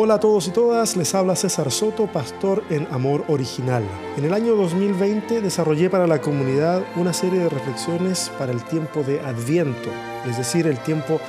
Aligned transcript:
Hola 0.00 0.14
a 0.14 0.20
todos 0.20 0.46
y 0.46 0.52
todas, 0.52 0.96
les 0.96 1.12
habla 1.16 1.34
César 1.34 1.72
Soto, 1.72 2.06
pastor 2.06 2.62
en 2.70 2.86
Amor 2.92 3.24
Original. 3.26 3.82
En 4.16 4.24
el 4.24 4.32
año 4.32 4.54
2020 4.54 5.40
desarrollé 5.40 5.90
para 5.90 6.06
la 6.06 6.20
comunidad 6.20 6.84
una 6.94 7.12
serie 7.12 7.40
de 7.40 7.48
reflexiones 7.48 8.30
para 8.38 8.52
el 8.52 8.62
tiempo 8.62 9.02
de 9.02 9.18
Adviento, 9.18 9.90
es 10.24 10.38
decir, 10.38 10.68
el 10.68 10.78
tiempo 10.84 11.20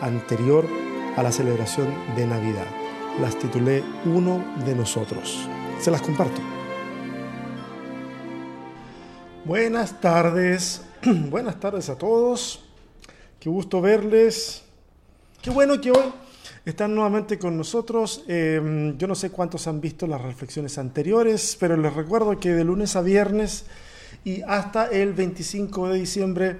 anterior 0.00 0.68
a 1.16 1.22
la 1.24 1.32
celebración 1.32 1.92
de 2.14 2.28
Navidad. 2.28 2.68
Las 3.20 3.36
titulé 3.36 3.82
Uno 4.04 4.44
de 4.64 4.76
nosotros. 4.76 5.48
Se 5.80 5.90
las 5.90 6.00
comparto. 6.00 6.40
Buenas 9.44 10.00
tardes, 10.00 10.82
buenas 11.28 11.58
tardes 11.58 11.88
a 11.88 11.98
todos. 11.98 12.62
Qué 13.40 13.50
gusto 13.50 13.80
verles. 13.80 14.62
Qué 15.42 15.50
bueno 15.50 15.80
que 15.80 15.90
hoy 15.90 16.21
están 16.64 16.94
nuevamente 16.94 17.38
con 17.38 17.56
nosotros. 17.56 18.24
Em, 18.28 18.96
yo 18.96 19.06
no 19.06 19.14
sé 19.14 19.30
cuántos 19.30 19.66
han 19.66 19.80
visto 19.80 20.06
las 20.06 20.20
reflexiones 20.20 20.78
anteriores, 20.78 21.56
pero 21.58 21.76
les 21.76 21.92
recuerdo 21.92 22.38
que 22.38 22.52
de 22.52 22.64
lunes 22.64 22.94
a 22.94 23.02
viernes 23.02 23.66
y 24.24 24.42
hasta 24.42 24.86
el 24.86 25.12
25 25.12 25.88
de 25.88 25.98
diciembre 25.98 26.56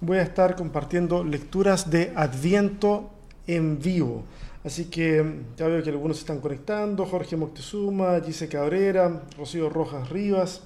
voy 0.00 0.18
a 0.18 0.22
estar 0.22 0.54
compartiendo 0.54 1.24
lecturas 1.24 1.90
de 1.90 2.12
Adviento 2.14 3.10
en 3.46 3.80
vivo. 3.80 4.24
Así 4.64 4.84
que 4.84 5.18
em, 5.18 5.44
ya 5.56 5.66
veo 5.66 5.82
que 5.82 5.90
algunos 5.90 6.18
están 6.18 6.40
conectando, 6.40 7.04
Jorge 7.06 7.36
Moctezuma, 7.36 8.20
Gise 8.20 8.48
Cabrera, 8.48 9.22
Rocío 9.36 9.68
Rojas 9.68 10.08
Rivas, 10.10 10.62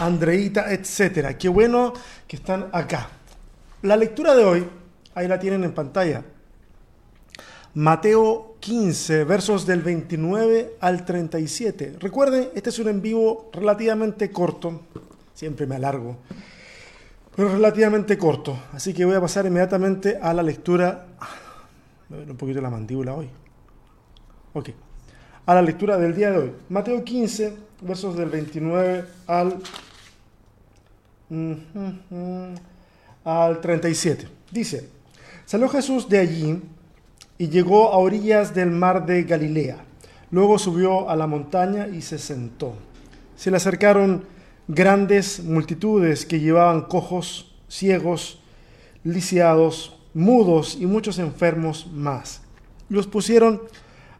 Andreita, 0.00 0.72
etcétera. 0.72 1.36
Qué 1.38 1.48
bueno 1.48 1.92
que 2.26 2.36
están 2.36 2.68
acá. 2.72 3.08
La 3.82 3.96
lectura 3.96 4.34
de 4.34 4.44
hoy, 4.44 4.66
ahí 5.14 5.28
la 5.28 5.38
tienen 5.38 5.64
en 5.64 5.72
pantalla. 5.74 6.24
Mateo 7.74 8.56
15, 8.60 9.24
versos 9.24 9.64
del 9.64 9.80
29 9.80 10.76
al 10.80 11.06
37. 11.06 11.96
Recuerden, 12.00 12.50
este 12.54 12.68
es 12.68 12.78
un 12.78 12.88
en 12.88 13.00
vivo 13.00 13.48
relativamente 13.50 14.30
corto, 14.30 14.82
siempre 15.32 15.66
me 15.66 15.76
alargo, 15.76 16.18
pero 17.34 17.48
relativamente 17.48 18.18
corto. 18.18 18.58
Así 18.72 18.92
que 18.92 19.06
voy 19.06 19.14
a 19.14 19.22
pasar 19.22 19.46
inmediatamente 19.46 20.18
a 20.20 20.34
la 20.34 20.42
lectura. 20.42 21.06
Me 22.10 22.18
un 22.18 22.36
poquito 22.36 22.60
la 22.60 22.68
mandíbula 22.68 23.14
hoy. 23.14 23.30
Ok. 24.52 24.68
A 25.46 25.54
la 25.54 25.62
lectura 25.62 25.96
del 25.96 26.14
día 26.14 26.30
de 26.30 26.38
hoy. 26.38 26.52
Mateo 26.68 27.02
15, 27.02 27.56
versos 27.80 28.18
del 28.18 28.28
29 28.28 29.06
al, 29.26 29.62
al 33.24 33.60
37. 33.62 34.28
Dice, 34.50 34.90
salió 35.46 35.70
Jesús 35.70 36.06
de 36.06 36.18
allí 36.18 36.60
y 37.38 37.48
llegó 37.48 37.92
a 37.92 37.98
orillas 37.98 38.54
del 38.54 38.70
mar 38.70 39.06
de 39.06 39.22
Galilea. 39.24 39.84
Luego 40.30 40.58
subió 40.58 41.10
a 41.10 41.16
la 41.16 41.26
montaña 41.26 41.88
y 41.88 42.02
se 42.02 42.18
sentó. 42.18 42.74
Se 43.36 43.50
le 43.50 43.56
acercaron 43.56 44.24
grandes 44.68 45.42
multitudes 45.42 46.24
que 46.24 46.40
llevaban 46.40 46.82
cojos, 46.82 47.54
ciegos, 47.68 48.40
lisiados, 49.04 49.98
mudos 50.14 50.76
y 50.80 50.86
muchos 50.86 51.18
enfermos 51.18 51.88
más. 51.92 52.42
Los 52.88 53.06
pusieron 53.06 53.62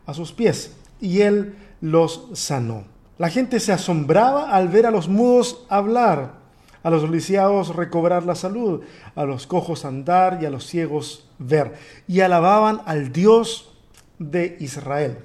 a 0.07 0.15
sus 0.15 0.33
pies 0.33 0.75
y 1.01 1.21
él 1.21 1.55
los 1.81 2.29
sanó. 2.35 2.85
La 3.19 3.29
gente 3.29 3.61
se 3.61 3.73
asombraba 3.73 4.51
al 4.51 4.69
ver 4.69 4.87
a 4.87 4.91
los 4.91 5.09
mudos 5.09 5.65
hablar 5.69 6.42
a 6.83 6.91
los 6.91 7.09
lisiados 7.09 7.75
recobrar 7.75 8.25
la 8.25 8.35
salud, 8.35 8.81
a 9.15 9.25
los 9.25 9.47
cojos 9.47 9.85
andar 9.85 10.39
y 10.43 10.47
a 10.47 10.51
los 10.51 10.67
ciegos 10.67 11.29
ver, 11.39 11.75
y 12.09 12.21
alababan 12.21 12.81
al 12.87 13.13
Dios 13.13 13.73
de 14.19 14.57
Israel. 14.61 15.19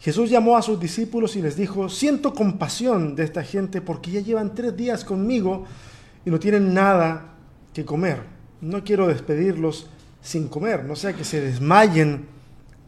Jesús 0.00 0.30
llamó 0.30 0.56
a 0.56 0.62
sus 0.62 0.78
discípulos 0.78 1.34
y 1.36 1.42
les 1.42 1.56
dijo, 1.56 1.88
siento 1.88 2.32
compasión 2.32 3.16
de 3.16 3.24
esta 3.24 3.42
gente 3.42 3.80
porque 3.80 4.12
ya 4.12 4.20
llevan 4.20 4.54
tres 4.54 4.76
días 4.76 5.04
conmigo 5.04 5.64
y 6.24 6.30
no 6.30 6.38
tienen 6.38 6.72
nada 6.72 7.34
que 7.74 7.84
comer. 7.84 8.22
No 8.60 8.84
quiero 8.84 9.08
despedirlos 9.08 9.88
sin 10.22 10.48
comer, 10.48 10.84
no 10.84 10.94
sea 10.94 11.14
que 11.14 11.24
se 11.24 11.40
desmayen 11.40 12.26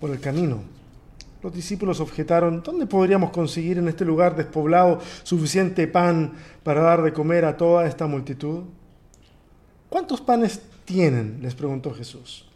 por 0.00 0.10
el 0.10 0.20
camino. 0.20 0.62
Los 1.42 1.54
discípulos 1.54 2.00
objetaron, 2.00 2.62
¿dónde 2.62 2.86
podríamos 2.86 3.30
conseguir 3.30 3.78
en 3.78 3.88
este 3.88 4.04
lugar 4.04 4.36
despoblado 4.36 5.00
suficiente 5.22 5.88
pan 5.88 6.34
para 6.62 6.82
dar 6.82 7.02
de 7.02 7.12
comer 7.12 7.46
a 7.46 7.56
toda 7.56 7.86
esta 7.86 8.06
multitud? 8.06 8.64
¿Cuántos 9.88 10.20
panes 10.20 10.60
tienen? 10.84 11.38
les 11.40 11.54
preguntó 11.54 11.94
Jesús. 11.94 12.46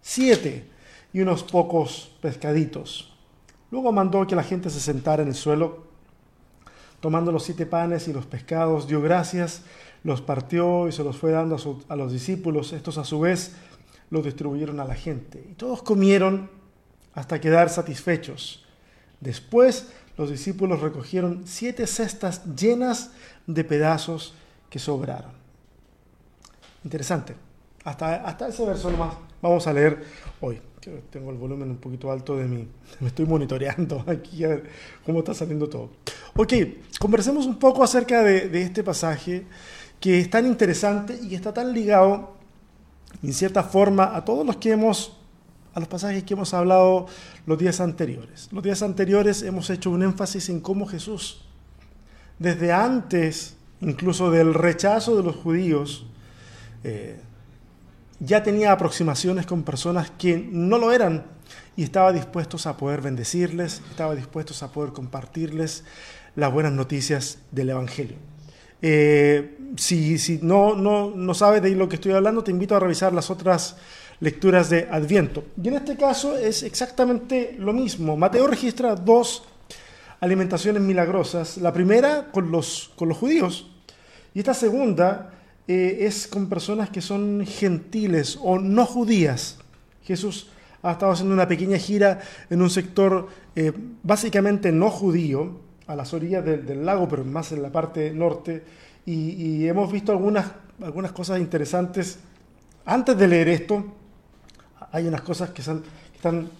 Siete 0.00 0.64
y 1.12 1.20
unos 1.20 1.42
pocos 1.42 2.12
pescaditos. 2.20 3.12
Luego 3.70 3.92
mandó 3.92 4.26
que 4.26 4.36
la 4.36 4.42
gente 4.42 4.70
se 4.70 4.80
sentara 4.80 5.22
en 5.22 5.28
el 5.28 5.34
suelo. 5.34 5.90
Tomando 7.00 7.32
los 7.32 7.44
siete 7.44 7.66
panes 7.66 8.08
y 8.08 8.12
los 8.12 8.26
pescados, 8.26 8.86
dio 8.86 9.00
gracias, 9.00 9.62
los 10.04 10.20
partió 10.20 10.86
y 10.86 10.92
se 10.92 11.02
los 11.02 11.16
fue 11.16 11.32
dando 11.32 11.56
a, 11.88 11.96
los 11.96 12.12
discípulos. 12.12 12.72
Estos 12.72 12.98
a 12.98 13.04
su 13.04 13.20
vez 13.20 13.56
los 14.10 14.24
distribuyeron 14.24 14.80
a 14.80 14.84
la 14.84 14.94
gente. 14.94 15.44
Y 15.50 15.54
todos 15.54 15.82
comieron 15.82 16.59
hasta 17.14 17.40
quedar 17.40 17.70
satisfechos. 17.70 18.64
Después 19.20 19.88
los 20.16 20.30
discípulos 20.30 20.80
recogieron 20.80 21.42
siete 21.46 21.86
cestas 21.86 22.44
llenas 22.54 23.10
de 23.46 23.64
pedazos 23.64 24.34
que 24.68 24.78
sobraron. 24.78 25.32
Interesante. 26.84 27.34
Hasta, 27.84 28.16
hasta 28.16 28.48
ese 28.48 28.64
verso 28.64 28.90
nomás 28.90 29.14
vamos 29.40 29.66
a 29.66 29.72
leer 29.72 30.04
hoy. 30.40 30.60
Tengo 31.10 31.30
el 31.30 31.36
volumen 31.36 31.70
un 31.70 31.76
poquito 31.76 32.10
alto 32.10 32.36
de 32.36 32.46
mí. 32.46 32.66
Me 33.00 33.08
estoy 33.08 33.26
monitoreando 33.26 34.02
aquí 34.06 34.44
a 34.44 34.48
ver 34.48 34.70
cómo 35.04 35.18
está 35.18 35.34
saliendo 35.34 35.68
todo. 35.68 35.90
Ok, 36.36 36.54
conversemos 36.98 37.46
un 37.46 37.58
poco 37.58 37.82
acerca 37.82 38.22
de, 38.22 38.62
este 38.62 38.82
pasaje 38.82 39.44
que 39.98 40.20
es 40.20 40.30
tan 40.30 40.46
interesante 40.46 41.18
y 41.22 41.34
está 41.34 41.52
tan 41.52 41.74
ligado, 41.74 42.34
en 43.22 43.32
cierta 43.34 43.62
forma, 43.62 44.16
a 44.16 44.24
todos 44.24 44.46
los 44.46 44.56
que 44.56 44.70
hemos 44.70 45.19
a 45.74 45.80
los 45.80 45.88
pasajes 45.88 46.24
que 46.24 46.34
hemos 46.34 46.54
hablado 46.54 47.06
los 47.46 47.58
días 47.58 47.80
anteriores. 47.80 48.48
Los 48.52 48.62
días 48.62 48.82
anteriores 48.82 49.42
hemos 49.42 49.70
hecho 49.70 49.90
un 49.90 50.02
énfasis 50.02 50.48
en 50.48 50.60
cómo 50.60 50.86
Jesús, 50.86 51.42
desde 52.38 52.72
antes 52.72 53.56
incluso 53.80 54.30
del 54.30 54.54
rechazo 54.54 55.16
de 55.16 55.22
los 55.22 55.36
judíos, 55.36 56.06
eh, 56.84 57.18
ya 58.18 58.42
tenía 58.42 58.72
aproximaciones 58.72 59.46
con 59.46 59.62
personas 59.62 60.10
que 60.10 60.36
no 60.36 60.78
lo 60.78 60.92
eran 60.92 61.24
y 61.76 61.84
estaba 61.84 62.12
dispuestos 62.12 62.66
a 62.66 62.76
poder 62.76 63.00
bendecirles, 63.00 63.82
estaba 63.90 64.14
dispuestos 64.14 64.62
a 64.62 64.70
poder 64.70 64.92
compartirles 64.92 65.84
las 66.36 66.52
buenas 66.52 66.72
noticias 66.72 67.38
del 67.50 67.70
Evangelio. 67.70 68.16
Eh, 68.82 69.58
si, 69.76 70.18
si 70.18 70.38
no, 70.42 70.74
no, 70.74 71.10
no 71.14 71.34
sabes 71.34 71.62
de 71.62 71.70
lo 71.70 71.88
que 71.88 71.96
estoy 71.96 72.12
hablando, 72.12 72.44
te 72.44 72.50
invito 72.50 72.76
a 72.76 72.80
revisar 72.80 73.12
las 73.12 73.30
otras 73.30 73.76
lecturas 74.20 74.70
de 74.70 74.88
Adviento. 74.90 75.44
Y 75.62 75.68
en 75.68 75.74
este 75.74 75.96
caso 75.96 76.36
es 76.36 76.62
exactamente 76.62 77.56
lo 77.58 77.72
mismo. 77.72 78.16
Mateo 78.16 78.46
registra 78.46 78.94
dos 78.94 79.44
alimentaciones 80.20 80.82
milagrosas. 80.82 81.56
La 81.56 81.72
primera 81.72 82.30
con 82.30 82.50
los, 82.50 82.92
con 82.96 83.08
los 83.08 83.18
judíos 83.18 83.70
y 84.34 84.38
esta 84.38 84.54
segunda 84.54 85.32
eh, 85.66 85.98
es 86.00 86.26
con 86.26 86.48
personas 86.48 86.90
que 86.90 87.00
son 87.00 87.44
gentiles 87.46 88.38
o 88.40 88.58
no 88.58 88.86
judías. 88.86 89.58
Jesús 90.04 90.48
ha 90.82 90.92
estado 90.92 91.12
haciendo 91.12 91.34
una 91.34 91.48
pequeña 91.48 91.78
gira 91.78 92.20
en 92.48 92.62
un 92.62 92.70
sector 92.70 93.28
eh, 93.54 93.72
básicamente 94.02 94.72
no 94.72 94.90
judío, 94.90 95.60
a 95.86 95.96
las 95.96 96.14
orillas 96.14 96.44
del, 96.44 96.86
lago, 96.86 97.08
pero 97.08 97.24
más 97.24 97.50
en 97.50 97.62
la 97.62 97.72
parte 97.72 98.12
norte, 98.12 98.62
y, 99.04 99.66
hemos 99.66 99.90
visto 99.90 100.12
algunas, 100.12 100.46
algunas 100.80 101.10
cosas 101.10 101.40
interesantes. 101.40 102.20
Antes 102.84 103.18
de 103.18 103.26
leer 103.26 103.48
esto, 103.48 103.84
hay 104.92 105.06
unas 105.06 105.22
cosas 105.22 105.50
que, 105.50 105.62
son, 105.62 105.82
están 106.14 106.50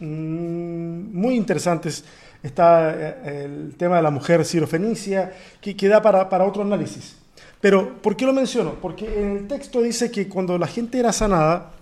mm, 0.00 1.16
muy 1.16 1.34
interesantes. 1.36 2.04
Está 2.42 2.94
eh, 2.94 3.44
el 3.44 3.74
tema 3.76 3.96
de 3.96 4.02
la 4.02 4.10
mujer 4.10 4.44
sirofenicia, 4.44 5.32
que, 5.60 5.76
que 5.76 5.88
da 5.88 6.00
para, 6.00 6.28
para 6.28 6.44
otro 6.44 6.62
análisis. 6.62 7.16
Pero, 7.60 8.00
¿por 8.00 8.16
qué 8.16 8.24
lo 8.24 8.32
menciono? 8.32 8.74
Porque 8.80 9.20
en 9.20 9.36
el 9.36 9.48
texto 9.48 9.82
dice 9.82 10.10
que 10.10 10.28
cuando 10.28 10.56
la 10.58 10.68
gente 10.68 10.98
era 10.98 11.12
sanada, 11.12 11.72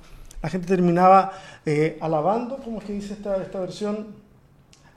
la 0.43 0.48
gente 0.48 0.66
terminaba 0.66 1.32
eh, 1.66 1.99
alabando, 2.00 2.58
¿cómo 2.58 2.78
es 2.78 2.84
que 2.84 2.92
dice 2.94 3.12
esta, 3.12 3.37
esta 3.42 3.60
versión? 3.60 4.06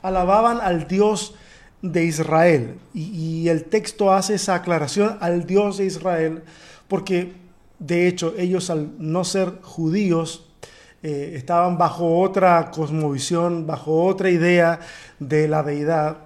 Alababan 0.01 0.61
al 0.61 0.87
Dios 0.87 1.35
de 1.81 2.05
Israel. 2.05 2.79
Y, 2.93 3.43
y, 3.43 3.49
el 3.49 3.65
texto 3.65 4.13
hace 4.13 4.35
esa 4.35 4.55
aclaración 4.55 5.17
al 5.19 5.45
Dios 5.45 5.77
de 5.77 5.85
Israel, 5.85 6.43
porque 6.87 7.33
de 7.79 8.07
hecho, 8.07 8.33
ellos 8.37 8.69
al 8.69 8.91
no 8.99 9.23
ser 9.23 9.59
judíos, 9.61 10.45
eh, 11.01 11.33
estaban 11.35 11.77
bajo 11.77 12.19
otra 12.19 12.71
cosmovisión, 12.71 13.65
bajo 13.65 14.03
otra 14.03 14.29
idea 14.29 14.81
de 15.19 15.47
la 15.47 15.63
deidad. 15.63 16.17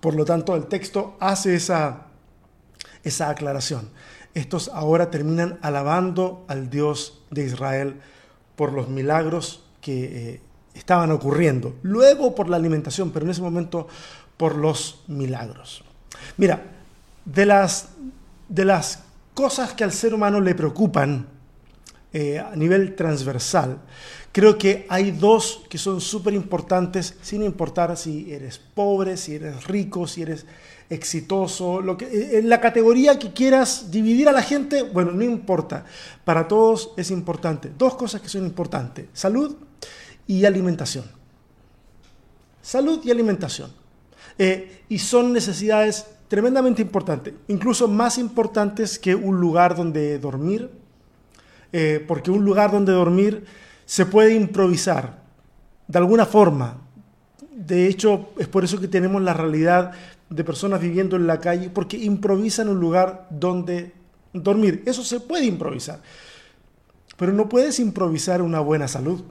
Por 0.00 0.14
lo 0.14 0.24
tanto, 0.24 0.56
el 0.56 0.66
texto 0.66 1.16
hace 1.20 1.54
esa, 1.54 2.06
esa 3.04 3.28
aclaración. 3.28 3.90
Estos 4.34 4.68
ahora 4.68 5.10
terminan 5.10 5.58
alabando 5.60 6.44
al 6.48 6.70
Dios 6.70 7.22
de 7.30 7.44
Israel 7.44 8.00
por 8.56 8.72
los 8.72 8.88
milagros 8.88 9.64
que 9.82 10.04
eh, 10.04 10.40
estaban 10.74 11.10
ocurriendo. 11.10 11.76
Luego 11.82 12.34
por 12.34 12.48
la 12.48 12.56
alimentación, 12.56 13.10
pero 13.10 13.26
en 13.26 13.32
ese 13.32 13.42
momento 13.42 13.88
por 14.38 14.56
los 14.56 15.04
milagros. 15.06 15.84
Mira, 16.38 16.62
de 17.26 17.44
las, 17.44 17.90
de 18.48 18.64
las 18.64 19.04
cosas 19.34 19.72
que 19.74 19.84
al 19.84 19.92
ser 19.92 20.14
humano 20.14 20.40
le 20.40 20.54
preocupan 20.54 21.26
eh, 22.12 22.38
a 22.38 22.54
nivel 22.56 22.94
transversal, 22.94 23.78
creo 24.32 24.58
que 24.58 24.86
hay 24.88 25.12
dos 25.12 25.62
que 25.68 25.78
son 25.78 26.00
súper 26.00 26.34
importantes, 26.34 27.14
sin 27.22 27.42
importar 27.42 27.96
si 27.96 28.32
eres 28.32 28.58
pobre, 28.58 29.16
si 29.16 29.36
eres 29.36 29.64
rico, 29.64 30.06
si 30.06 30.22
eres 30.22 30.44
exitoso, 30.90 31.80
lo 31.80 31.96
que, 31.96 32.04
eh, 32.04 32.38
en 32.38 32.50
la 32.50 32.60
categoría 32.60 33.18
que 33.18 33.32
quieras 33.32 33.90
dividir 33.90 34.28
a 34.28 34.32
la 34.32 34.42
gente, 34.42 34.82
bueno, 34.82 35.12
no 35.12 35.22
importa. 35.22 35.86
Para 36.24 36.46
todos 36.46 36.92
es 36.98 37.10
importante. 37.10 37.72
Dos 37.76 37.94
cosas 37.94 38.20
que 38.20 38.28
son 38.28 38.44
importantes, 38.44 39.06
salud 39.14 39.56
y 40.26 40.44
alimentación. 40.44 41.04
Salud 42.60 43.00
y 43.04 43.10
alimentación. 43.10 43.72
Eh, 44.38 44.82
y 44.88 44.98
son 44.98 45.32
necesidades 45.32 46.06
tremendamente 46.32 46.80
importantes, 46.80 47.34
incluso 47.48 47.88
más 47.88 48.16
importantes 48.16 48.98
que 48.98 49.14
un 49.14 49.38
lugar 49.38 49.76
donde 49.76 50.18
dormir, 50.18 50.70
eh, 51.74 52.02
porque 52.08 52.30
un 52.30 52.42
lugar 52.42 52.72
donde 52.72 52.90
dormir 52.90 53.44
se 53.84 54.06
puede 54.06 54.32
improvisar 54.32 55.18
de 55.86 55.98
alguna 55.98 56.24
forma. 56.24 56.78
De 57.54 57.86
hecho, 57.86 58.30
es 58.38 58.48
por 58.48 58.64
eso 58.64 58.80
que 58.80 58.88
tenemos 58.88 59.20
la 59.20 59.34
realidad 59.34 59.92
de 60.30 60.42
personas 60.42 60.80
viviendo 60.80 61.16
en 61.16 61.26
la 61.26 61.38
calle, 61.38 61.68
porque 61.68 61.98
improvisan 61.98 62.70
un 62.70 62.80
lugar 62.80 63.26
donde 63.28 63.92
dormir. 64.32 64.82
Eso 64.86 65.04
se 65.04 65.20
puede 65.20 65.44
improvisar, 65.44 66.00
pero 67.18 67.34
no 67.34 67.46
puedes 67.46 67.78
improvisar 67.78 68.40
una 68.40 68.60
buena 68.60 68.88
salud. 68.88 69.22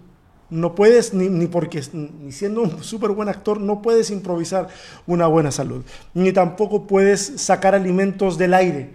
No 0.52 0.76
puedes, 0.76 1.14
ni, 1.14 1.48
porque 1.48 1.82
ni 1.94 2.32
siendo 2.32 2.62
un 2.62 2.84
súper 2.84 3.12
buen 3.12 3.30
actor, 3.30 3.60
no 3.60 3.82
puedes 3.82 4.12
improvisar 4.12 4.68
una 5.08 5.26
buena 5.26 5.50
salud. 5.50 5.84
Ni 6.14 6.34
tampoco 6.34 6.86
puedes 6.86 7.42
sacar 7.42 7.74
alimentos 7.74 8.38
del 8.38 8.54
aire, 8.54 8.94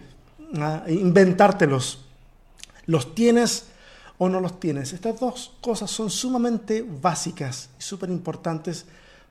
¿ah? 0.61 0.85
inventártelos. 0.87 2.05
Los 2.85 3.14
tienes 3.14 3.64
o 4.19 4.29
no 4.29 4.41
los 4.41 4.61
tienes. 4.61 4.93
Estas 4.93 5.19
dos 5.19 5.53
cosas 5.61 5.91
son 5.91 6.11
sumamente 6.11 6.85
básicas 7.03 7.70
y 7.79 7.82
súper 7.82 8.11
importantes 8.11 8.85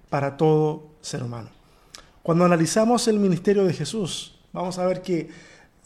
para 0.10 0.36
todo 0.36 0.83
ser 1.01 1.24
humano. 1.24 1.50
Cuando 2.24 2.44
analizamos 2.44 3.07
el 3.07 3.19
ministerio 3.19 3.66
de 3.66 3.74
Jesús, 3.74 4.36
vamos 4.51 4.80
a 4.80 4.88
ver 4.88 5.04
que 5.04 5.30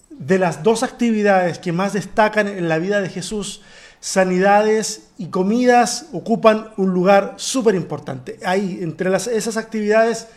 de 0.10 0.40
las 0.40 0.64
dos 0.64 0.84
actividades 0.84 1.60
que 1.60 1.72
más 1.72 1.94
destacan 1.94 2.48
en 2.48 2.70
la 2.70 2.78
vida 2.78 3.02
de 3.02 3.10
Jesús, 3.10 3.62
sanidades 4.00 5.10
y 5.18 5.28
comidas 5.28 6.08
ocupan 6.14 6.70
un 6.78 6.94
lugar 6.94 7.34
súper 7.38 7.76
importante. 7.76 8.40
Ahí, 8.46 8.80
entre 8.82 9.14
esas 9.16 9.58
actividades, 9.58 10.28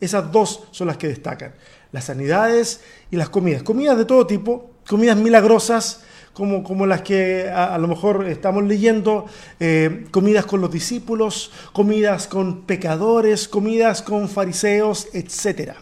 esas 0.00 0.30
dos 0.30 0.64
son 0.70 0.86
las 0.86 0.96
que 0.96 1.08
destacan. 1.08 1.54
Las 1.90 2.04
sanidades 2.04 2.80
y 3.10 3.16
las 3.16 3.28
comidas. 3.28 3.62
Comidas 3.62 3.96
de 3.98 4.04
todo 4.04 4.26
tipo, 4.26 4.70
comidas 4.86 5.16
milagrosas, 5.16 6.02
como, 6.32 6.62
como 6.62 6.86
las 6.86 7.02
que 7.02 7.48
a, 7.48 7.76
lo 7.78 7.88
mejor 7.88 8.28
estamos 8.28 8.62
leyendo, 8.62 9.26
eh, 9.58 10.06
comidas 10.12 10.46
con 10.46 10.60
los 10.60 10.70
discípulos, 10.70 11.50
comidas 11.72 12.28
con 12.28 12.62
pecadores, 12.62 13.48
comidas 13.48 14.02
con 14.02 14.28
fariseos, 14.28 15.08
etc. 15.14 15.72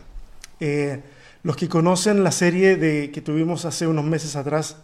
Eh, 0.60 1.02
los 1.42 1.56
que 1.56 1.68
conocen 1.68 2.24
la 2.24 2.32
serie 2.32 2.76
de, 2.76 3.10
que 3.10 3.20
tuvimos 3.20 3.66
hace 3.66 3.86
unos 3.86 4.04
meses 4.06 4.34
atrás, 4.34 4.78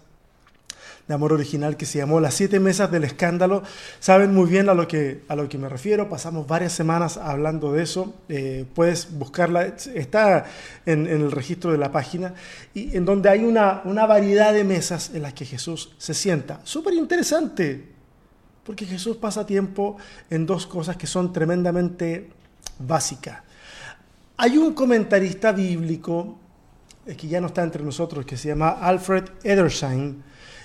de 1.09 1.15
amor 1.15 1.33
original 1.33 1.77
que 1.77 1.87
se 1.87 1.99
llamó 1.99 2.21
Las 2.21 2.35
siete 2.35 2.61
mesas 2.61 2.91
del 2.91 3.05
escándalo. 3.05 3.63
Saben 4.01 4.35
muy 4.35 4.49
bien 4.49 4.69
a 4.69 4.75
lo 4.75 4.87
que, 4.87 5.23
a 5.29 5.37
lo 5.37 5.49
que 5.49 5.59
me 5.59 5.69
refiero, 5.69 6.09
pasamos 6.09 6.47
varias 6.47 6.73
semanas 6.73 7.17
hablando 7.17 7.73
de 7.73 7.83
eso, 7.83 8.15
eh, 8.29 8.65
puedes 8.75 9.13
buscarla, 9.19 9.75
está 9.95 10.47
en, 10.87 11.07
el 11.07 11.31
registro 11.33 11.73
de 11.73 11.79
la 11.79 11.91
página, 11.91 12.35
y 12.75 12.97
en 12.97 13.05
donde 13.05 13.29
hay 13.29 13.45
una, 13.45 13.83
una 13.85 14.07
variedad 14.07 14.53
de 14.53 14.65
mesas 14.65 15.11
en 15.15 15.23
las 15.23 15.35
que 15.35 15.45
Jesús 15.45 15.93
se 15.99 16.15
sienta. 16.15 16.61
Súper 16.65 16.95
interesante, 16.95 17.89
porque 18.65 18.87
Jesús 18.87 19.17
pasa 19.17 19.45
tiempo 19.45 19.97
en 20.31 20.47
dos 20.47 20.67
cosas 20.67 20.97
que 20.97 21.07
son 21.07 21.33
tremendamente 21.33 22.31
básicas. 22.79 23.41
Hay 24.37 24.57
un 24.57 24.73
comentarista 24.73 25.53
bíblico 25.53 26.39
eh, 27.07 27.17
que 27.17 27.29
ya 27.29 27.41
no 27.41 27.49
está 27.49 27.63
entre 27.63 27.83
nosotros, 27.83 28.25
que 28.25 28.37
se 28.37 28.49
llama 28.49 28.71
Alfred 28.71 29.25
Edersheim, 29.43 30.23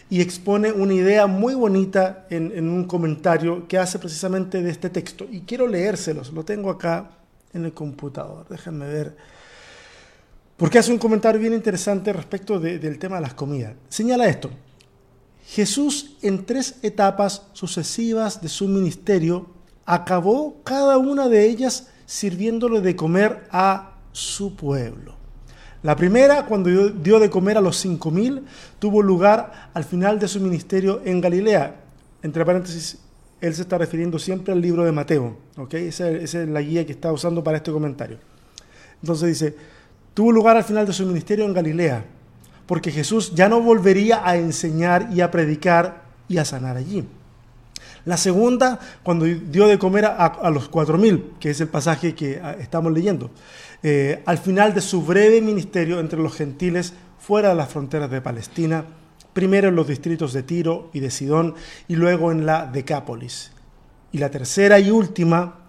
y 0.09 0.21
expone 0.21 0.71
una 0.71 0.93
idea 0.93 1.27
muy 1.27 1.53
bonita 1.53 2.25
en, 2.29 2.69
un 2.69 2.85
comentario 2.85 3.67
que 3.67 3.77
hace 3.77 3.99
precisamente 3.99 4.61
de 4.61 4.69
este 4.69 4.89
texto. 4.89 5.25
Y 5.29 5.41
quiero 5.41 5.67
leérselos, 5.67 6.31
lo 6.31 6.45
tengo 6.45 6.69
acá 6.69 7.11
en 7.53 7.65
el 7.65 7.73
computador, 7.73 8.45
déjenme 8.49 8.87
ver. 8.87 9.17
Porque 10.55 10.79
hace 10.79 10.91
un 10.91 10.97
comentario 10.97 11.39
bien 11.39 11.53
interesante 11.53 12.13
respecto 12.13 12.59
del 12.59 12.97
tema 12.97 13.17
de 13.17 13.21
las 13.21 13.33
comidas. 13.33 13.73
Señala 13.89 14.27
esto. 14.27 14.49
Jesús 15.45 16.17
en 16.21 16.45
tres 16.45 16.75
etapas 16.81 17.43
sucesivas 17.53 18.41
de 18.41 18.49
su 18.49 18.67
ministerio 18.67 19.47
acabó 19.85 20.61
cada 20.63 20.97
una 20.97 21.29
de 21.29 21.45
ellas 21.45 21.87
sirviéndole 22.05 22.81
de 22.81 22.95
comer 22.95 23.47
a 23.51 23.97
su 24.11 24.55
pueblo. 24.55 25.15
La 25.83 25.95
primera, 25.95 26.45
cuando 26.45 26.89
dio 26.89 27.19
de 27.19 27.29
comer 27.29 27.57
a 27.57 27.61
los 27.61 27.77
cinco 27.77 28.09
mil, 28.09 28.43
tuvo 28.79 29.01
lugar 29.01 29.69
al 29.73 29.83
final 29.83 30.19
de 30.19 30.27
su 30.27 30.39
ministerio 30.39 31.01
en 31.05 31.21
Galilea. 31.21 31.75
Entre 32.23 32.43
paréntesis, 32.43 32.97
él 33.39 33.53
se 33.53 33.61
está 33.61 33.77
refiriendo 33.77 34.17
siempre 34.17 34.53
al 34.53 34.61
libro 34.61 34.83
de 34.83 34.91
Mateo. 34.91 35.37
¿okay? 35.55 35.87
Esa, 35.87 36.09
es 36.09 36.33
la 36.33 36.61
guía 36.61 36.85
que 36.85 36.93
está 36.93 37.11
usando 37.11 37.43
para 37.43 37.57
este 37.57 37.71
comentario. 37.71 38.17
Entonces 39.01 39.27
dice, 39.27 39.55
tuvo 40.13 40.31
lugar 40.31 40.57
al 40.57 40.63
final 40.63 40.87
de 40.87 40.93
su 40.93 41.05
ministerio 41.05 41.45
en 41.45 41.53
Galilea, 41.53 42.03
porque 42.65 42.91
Jesús 42.91 43.33
ya 43.35 43.47
no 43.47 43.61
volvería 43.61 44.27
a 44.27 44.35
enseñar 44.35 45.09
y 45.13 45.21
a 45.21 45.29
predicar 45.29 46.01
y 46.27 46.37
a 46.37 46.45
sanar 46.45 46.77
allí. 46.77 47.05
La 48.05 48.17
segunda, 48.17 48.79
cuando 49.03 49.25
dio 49.25 49.67
de 49.67 49.77
comer 49.77 50.05
a, 50.05 50.25
a 50.25 50.49
los 50.49 50.69
cuatro 50.69 50.97
mil, 50.97 51.33
que 51.39 51.51
es 51.51 51.61
el 51.61 51.67
pasaje 51.67 52.15
que 52.15 52.39
ah, 52.41 52.55
estamos 52.59 52.91
leyendo. 52.91 53.29
Eh, 53.83 54.23
al 54.25 54.37
final 54.37 54.73
de 54.73 54.81
su 54.81 55.03
breve 55.03 55.41
ministerio 55.41 55.99
entre 55.99 56.19
los 56.19 56.35
gentiles 56.35 56.93
fuera 57.19 57.49
de 57.49 57.55
las 57.55 57.69
fronteras 57.69 58.09
de 58.09 58.21
Palestina, 58.21 58.85
primero 59.33 59.69
en 59.69 59.75
los 59.75 59.87
distritos 59.87 60.33
de 60.33 60.43
Tiro 60.43 60.89
y 60.93 60.99
de 60.99 61.11
Sidón 61.11 61.55
y 61.87 61.95
luego 61.95 62.31
en 62.31 62.45
la 62.45 62.65
Decápolis. 62.65 63.51
Y 64.11 64.17
la 64.17 64.31
tercera 64.31 64.79
y 64.79 64.89
última, 64.89 65.59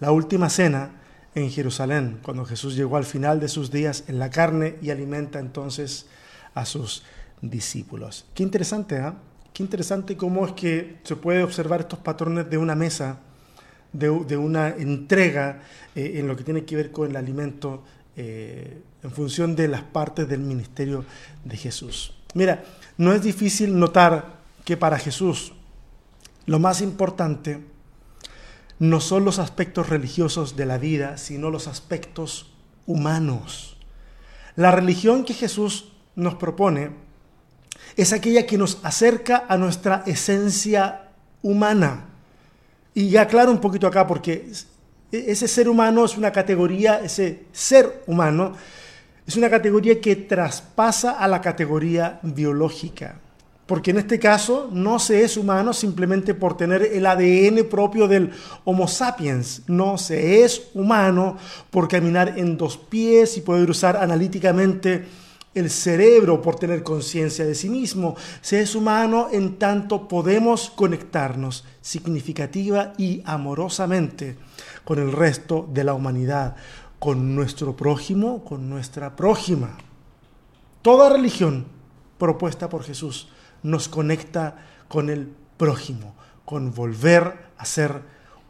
la 0.00 0.12
última 0.12 0.50
cena 0.50 1.00
en 1.34 1.50
Jerusalén, 1.50 2.20
cuando 2.22 2.44
Jesús 2.44 2.76
llegó 2.76 2.96
al 2.96 3.04
final 3.04 3.40
de 3.40 3.48
sus 3.48 3.70
días 3.70 4.04
en 4.08 4.18
la 4.18 4.30
carne 4.30 4.76
y 4.82 4.90
alimenta 4.90 5.38
entonces 5.38 6.06
a 6.54 6.64
sus 6.64 7.04
discípulos. 7.40 8.26
Qué 8.34 8.42
interesante, 8.42 8.98
¿ah? 8.98 9.16
Qué 9.52 9.62
interesante 9.62 10.16
cómo 10.16 10.46
es 10.46 10.52
que 10.52 10.98
se 11.04 11.16
puede 11.16 11.42
observar 11.44 11.80
estos 11.80 12.00
patrones 12.00 12.50
de 12.50 12.58
una 12.58 12.74
mesa 12.74 13.20
de, 13.94 14.36
una 14.36 14.68
entrega 14.68 15.62
eh, 15.94 16.12
en 16.16 16.26
lo 16.26 16.36
que 16.36 16.44
tiene 16.44 16.64
que 16.64 16.76
ver 16.76 16.90
con 16.90 17.08
el 17.08 17.16
alimento 17.16 17.82
eh, 18.16 18.82
en 19.02 19.10
función 19.10 19.56
de 19.56 19.68
las 19.68 19.82
partes 19.82 20.28
del 20.28 20.40
ministerio 20.40 21.04
de 21.44 21.56
Jesús. 21.56 22.14
Mira, 22.34 22.64
no 22.98 23.12
es 23.12 23.22
difícil 23.22 23.78
notar 23.78 24.40
que 24.64 24.76
para 24.76 24.98
Jesús 24.98 25.52
lo 26.46 26.58
más 26.58 26.80
importante 26.80 27.60
no 28.78 29.00
son 29.00 29.24
los 29.24 29.38
aspectos 29.38 29.88
religiosos 29.88 30.56
de 30.56 30.66
la 30.66 30.78
vida, 30.78 31.16
sino 31.16 31.50
los 31.50 31.68
aspectos 31.68 32.52
humanos. 32.86 33.76
La 34.56 34.70
religión 34.70 35.24
que 35.24 35.34
Jesús 35.34 35.92
nos 36.16 36.34
propone 36.34 36.90
es 37.96 38.12
aquella 38.12 38.46
que 38.46 38.58
nos 38.58 38.78
acerca 38.82 39.44
a 39.48 39.56
nuestra 39.56 40.02
esencia 40.06 41.10
humana. 41.42 42.06
Y 42.94 43.16
aclaro 43.16 43.50
un 43.50 43.60
poquito 43.60 43.86
acá 43.86 44.06
porque 44.06 44.50
ese 45.10 45.48
ser 45.48 45.68
humano 45.68 46.04
es 46.04 46.16
una 46.16 46.30
categoría, 46.30 47.00
ese 47.02 47.44
ser 47.52 48.02
humano 48.06 48.54
es 49.26 49.36
una 49.36 49.50
categoría 49.50 50.00
que 50.00 50.16
traspasa 50.16 51.12
a 51.12 51.26
la 51.26 51.40
categoría 51.40 52.20
biológica. 52.22 53.20
Porque 53.66 53.92
en 53.92 53.98
este 53.98 54.18
caso 54.18 54.68
no 54.70 54.98
se 54.98 55.24
es 55.24 55.38
humano 55.38 55.72
simplemente 55.72 56.34
por 56.34 56.56
tener 56.56 56.82
el 56.82 57.06
ADN 57.06 57.66
propio 57.70 58.06
del 58.06 58.30
Homo 58.64 58.86
sapiens. 58.86 59.62
No 59.66 59.96
se 59.96 60.44
es 60.44 60.68
humano 60.74 61.38
por 61.70 61.88
caminar 61.88 62.38
en 62.38 62.58
dos 62.58 62.76
pies 62.76 63.38
y 63.38 63.40
poder 63.40 63.70
usar 63.70 63.96
analíticamente 63.96 65.06
el 65.54 65.70
cerebro 65.70 66.42
por 66.42 66.56
tener 66.56 66.82
conciencia 66.82 67.44
de 67.44 67.54
sí 67.54 67.68
mismo. 67.68 68.16
Se 68.40 68.60
es 68.60 68.74
humano 68.74 69.28
en 69.32 69.56
tanto 69.58 70.08
podemos 70.08 70.70
conectarnos 70.70 71.64
significativa 71.80 72.92
y 72.98 73.22
amorosamente 73.24 74.36
con 74.84 74.98
el 74.98 75.12
resto 75.12 75.68
de 75.72 75.84
la 75.84 75.94
humanidad, 75.94 76.56
con 76.98 77.34
nuestro 77.34 77.76
prójimo, 77.76 78.44
con 78.44 78.68
nuestra 78.68 79.16
prójima. 79.16 79.76
Toda 80.82 81.08
religión 81.08 81.66
propuesta 82.18 82.68
por 82.68 82.82
Jesús 82.82 83.28
nos 83.62 83.88
conecta 83.88 84.56
con 84.88 85.10
el 85.10 85.28
prójimo, 85.56 86.14
con 86.44 86.74
volver 86.74 87.46
a 87.56 87.64
ser 87.64 88.02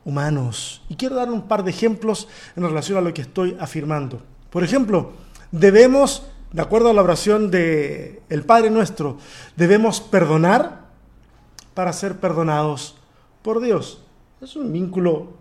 humanos. 0.05 0.83
Y 0.89 0.97
quiero 0.97 1.17
dar 1.17 1.31
un 1.31 1.49
par 1.49 1.65
de 1.65 1.71
ejemplos 1.71 2.29
en 2.57 2.65
relación 2.65 2.99
a 2.99 3.01
lo 3.01 3.15
que 3.15 3.23
estoy 3.23 3.57
afirmando. 3.59 4.23
Por 4.51 4.63
ejemplo, 4.63 5.13
debemos, 5.51 6.27
de 6.55 6.63
acuerdo 6.63 6.89
a 6.89 6.93
la 6.93 7.03
oración 7.03 7.51
de 7.51 8.23
Padre 8.47 8.71
nuestro, 8.71 9.19
debemos 9.57 10.01
perdonar 10.01 10.85
para 11.75 11.93
ser 11.93 12.21
perdonados 12.21 12.97
por 13.43 13.61
Dios. 13.61 14.05
Es 14.41 14.55
un 14.55 14.73
vínculo 14.73 15.33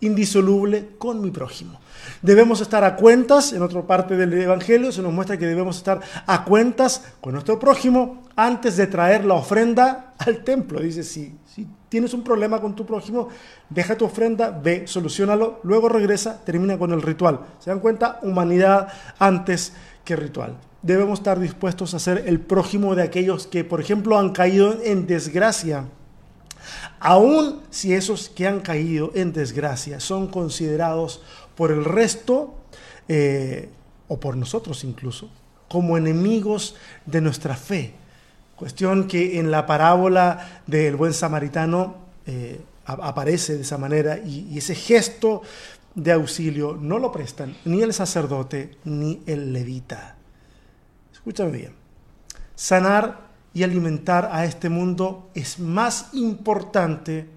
indisoluble 0.00 0.90
con 0.98 1.22
mi 1.22 1.30
prójimo. 1.30 1.80
Debemos 2.20 2.60
estar 2.60 2.84
a 2.84 2.96
cuentas, 2.96 3.54
en 3.54 3.62
otra 3.62 3.80
parte 3.86 4.14
del 4.14 4.34
Evangelio 4.34 4.92
se 4.92 5.00
nos 5.00 5.10
muestra 5.10 5.38
que 5.38 5.46
debemos 5.46 5.78
estar 5.78 6.00
a 6.26 6.44
cuentas 6.44 7.02
con 7.22 7.32
nuestro 7.32 7.58
prójimo 7.58 8.24
antes 8.36 8.76
de 8.76 8.88
traer 8.88 9.24
la 9.24 9.34
ofrenda 9.34 10.12
al 10.18 10.44
templo. 10.44 10.80
Dice, 10.80 11.02
si, 11.02 11.34
si 11.46 11.66
tienes 11.88 12.12
un 12.12 12.22
problema 12.22 12.60
con 12.60 12.76
tu 12.76 12.84
prójimo, 12.84 13.28
deja 13.70 13.96
tu 13.96 14.04
ofrenda, 14.04 14.50
ve, 14.50 14.86
solucionalo, 14.86 15.60
luego 15.62 15.88
regresa, 15.88 16.44
termina 16.44 16.78
con 16.78 16.92
el 16.92 17.00
ritual. 17.00 17.40
¿Se 17.58 17.70
dan 17.70 17.80
cuenta? 17.80 18.18
Humanidad 18.22 18.88
antes 19.18 19.72
ritual. 20.16 20.56
Debemos 20.82 21.18
estar 21.18 21.38
dispuestos 21.38 21.94
a 21.94 21.98
ser 21.98 22.24
el 22.26 22.40
prójimo 22.40 22.94
de 22.94 23.02
aquellos 23.02 23.46
que, 23.46 23.64
por 23.64 23.80
ejemplo, 23.80 24.18
han 24.18 24.30
caído 24.30 24.78
en 24.82 25.06
desgracia 25.06 25.84
Aún 26.98 27.62
si 27.70 27.94
esos 27.94 28.28
que 28.28 28.46
han 28.46 28.60
caído 28.60 29.12
en 29.14 29.32
desgracia 29.32 30.00
son 30.00 30.28
considerados 30.28 31.22
por 31.56 31.70
el 31.70 31.84
resto, 31.84 32.54
eh, 33.08 33.68
o 34.08 34.20
por 34.20 34.36
nosotros 34.36 34.84
incluso, 34.84 35.30
como 35.68 35.96
enemigos 35.96 36.76
de 37.06 37.20
nuestra 37.20 37.56
fe. 37.56 37.94
Cuestión 38.56 39.08
que 39.08 39.38
en 39.38 39.50
la 39.50 39.66
parábola 39.66 40.62
del 40.66 40.96
buen 40.96 41.14
samaritano 41.14 41.96
eh, 42.26 42.60
aparece 42.84 43.56
de 43.56 43.62
esa 43.62 43.78
manera 43.78 44.18
y, 44.18 44.48
y 44.50 44.58
ese 44.58 44.74
gesto 44.74 45.42
de 45.94 46.12
auxilio 46.12 46.76
no 46.80 46.98
lo 46.98 47.10
prestan 47.12 47.56
ni 47.64 47.82
el 47.82 47.92
sacerdote 47.92 48.78
ni 48.84 49.22
el 49.26 49.52
levita. 49.52 50.16
Escúchame 51.12 51.50
bien. 51.50 51.74
Sanar 52.54 53.30
y 53.52 53.62
alimentar 53.62 54.28
a 54.32 54.44
este 54.44 54.68
mundo 54.68 55.30
es 55.34 55.58
más 55.58 56.10
importante 56.12 57.28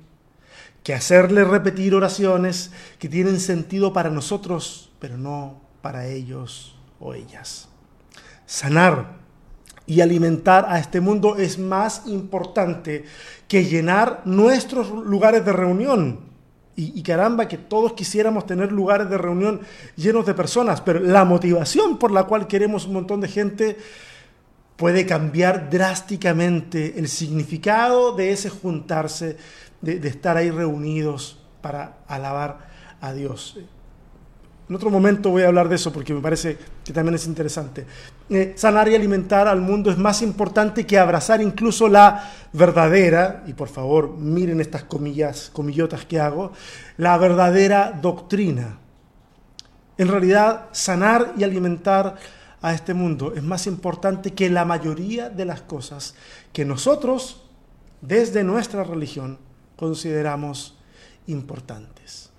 que 0.84 0.94
hacerle 0.94 1.44
repetir 1.44 1.96
oraciones 1.96 2.72
que 3.00 3.10
tienen 3.10 3.40
sentido 3.40 3.94
para 3.94 4.10
nosotros, 4.10 4.92
pero 5.00 5.18
no 5.18 5.62
para 5.82 6.08
ellos 6.08 6.76
o 7.00 7.14
ellas. 7.14 7.70
Sanar 8.46 9.24
y 9.86 10.02
alimentar 10.02 10.66
a 10.70 10.80
este 10.80 11.02
mundo 11.02 11.38
es 11.38 11.58
más 11.58 12.04
importante 12.06 13.06
que 13.48 13.66
llenar 13.66 14.22
nuestros 14.26 14.90
lugares 14.90 15.44
de 15.46 15.54
reunión. 15.54 16.33
Y, 16.76 17.04
caramba, 17.04 17.48
que 17.48 17.60
todos 17.60 17.94
quisiéramos 17.94 18.48
tener 18.48 18.72
lugares 18.72 19.08
de 19.08 19.18
reunión 19.20 19.62
llenos 19.96 20.26
de 20.26 20.34
personas, 20.34 20.82
pero 20.82 21.00
la 21.00 21.24
motivación 21.24 22.00
por 22.00 22.12
la 22.12 22.24
cual 22.24 22.48
queremos 22.48 22.88
un 22.88 22.94
montón 22.94 23.22
de 23.22 23.28
gente 23.28 23.78
puede 24.76 25.06
cambiar 25.06 25.70
drásticamente 25.70 26.98
el 26.98 27.08
significado 27.10 28.16
de 28.16 28.32
ese 28.32 28.50
juntarse, 28.50 29.38
de, 29.82 30.08
estar 30.08 30.36
ahí 30.36 30.50
reunidos 30.50 31.38
para 31.62 31.98
alabar 32.08 32.68
a 33.02 33.14
Dios. 33.14 33.60
En 34.74 34.78
otro 34.78 34.90
momento 34.90 35.30
voy 35.30 35.44
a 35.44 35.50
hablar 35.50 35.70
de 35.70 35.76
eso 35.76 35.94
porque 35.94 36.16
me 36.16 36.20
parece 36.20 36.58
que 36.84 36.92
también 36.92 37.14
es 37.14 37.28
interesante. 37.28 37.86
Eh, 38.28 38.54
sanar 38.56 38.90
y 38.90 38.96
alimentar 38.96 39.48
al 39.48 39.62
mundo 39.62 39.92
es 39.92 40.00
más 40.00 40.24
importante 40.24 40.88
que 40.88 40.98
abrazar 40.98 41.44
incluso 41.44 41.88
la 41.88 42.32
verdadera, 42.54 43.44
y 43.46 43.54
por 43.54 43.68
favor 43.68 44.18
miren 44.18 44.60
estas 44.60 44.84
comillas, 44.84 45.52
comillotas 45.54 46.06
que 46.06 46.20
hago, 46.20 46.54
la 46.98 47.16
verdadera 47.20 47.92
doctrina. 48.02 48.80
En 50.00 50.08
realidad, 50.08 50.70
sanar 50.72 51.36
y 51.38 51.44
alimentar 51.44 52.16
a 52.60 52.74
este 52.74 52.96
mundo 52.96 53.32
es 53.36 53.44
más 53.44 53.68
importante 53.68 54.34
que 54.34 54.50
la 54.50 54.66
mayoría 54.66 55.30
de 55.30 55.46
las 55.46 55.62
cosas 55.62 56.16
que 56.52 56.66
nosotros, 56.66 57.44
desde 58.02 58.44
nuestra 58.44 58.84
religión, 58.84 59.38
consideramos 59.76 60.80
importantes. 61.28 62.32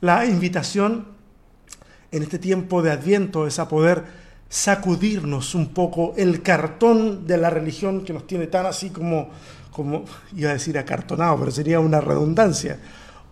La 0.00 0.24
invitación 0.24 1.19
en 2.12 2.22
este 2.22 2.38
tiempo 2.38 2.82
de 2.82 2.90
Adviento 2.90 3.46
es 3.46 3.58
a 3.58 3.68
poder 3.68 4.04
sacudirnos 4.48 5.54
un 5.54 5.68
poco 5.68 6.12
el 6.16 6.42
cartón 6.42 7.26
de 7.26 7.38
la 7.38 7.50
religión 7.50 8.04
que 8.04 8.12
nos 8.12 8.26
tiene 8.26 8.48
tan 8.48 8.66
así 8.66 8.90
como, 8.90 9.30
como 9.70 10.04
iba 10.36 10.50
a 10.50 10.54
decir 10.54 10.76
acartonado, 10.76 11.38
pero 11.38 11.50
sería 11.52 11.78
una 11.78 12.00
redundancia, 12.00 12.78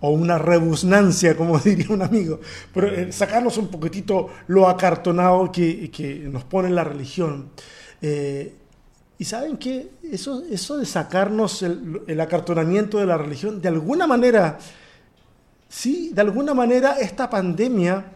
o 0.00 0.11
una 0.11 0.38
rebusnancia, 0.38 1.37
como 1.37 1.58
diría 1.64 1.88
un 1.90 2.02
amigo, 2.02 2.40
pero 2.73 2.88
eh, 2.88 3.12
sacarnos 3.12 3.58
un 3.58 3.68
poquitito 3.68 4.28
lo 4.47 4.68
acartonado 4.68 5.50
que, 5.50 5.90
que 5.90 6.14
nos 6.30 6.44
pone 6.44 6.70
la 6.70 6.85
religión. 6.85 7.50
Eh, 8.00 8.54
y 9.18 9.25
saben 9.25 9.56
que 9.56 9.90
eso, 10.04 10.44
eso 10.49 10.78
de 10.78 10.87
sacarnos 10.87 11.64
el, 11.64 12.02
el, 12.06 12.20
acartonamiento 12.20 12.99
de 12.99 13.06
la 13.06 13.18
religión, 13.18 13.61
de 13.61 13.66
alguna 13.66 14.06
manera, 14.06 14.58
sí, 15.68 16.12
de 16.14 16.20
alguna 16.20 16.54
manera 16.54 16.99
esta 17.00 17.28
pandemia 17.28 18.12